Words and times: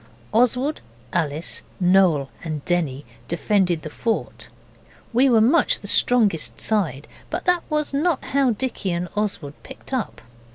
Oswald, 0.33 0.81
Alice, 1.13 1.61
Noel 1.79 2.31
and 2.43 2.65
Denny 2.65 3.05
defended 3.27 3.83
the 3.83 3.91
fort. 3.91 4.49
We 5.13 5.29
were 5.29 5.41
much 5.41 5.79
the 5.81 5.85
strongest 5.87 6.59
side, 6.59 7.07
but 7.29 7.45
that 7.45 7.61
was 7.69 7.91
how 8.23 8.49
Dicky 8.49 8.89
and 8.93 9.09
Oswald 9.15 9.53
picked 9.61 9.93
up. 9.93 10.21